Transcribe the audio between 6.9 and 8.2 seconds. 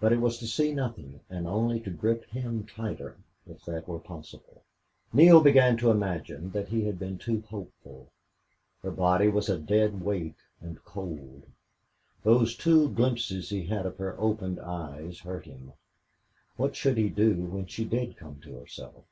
been too hopeful.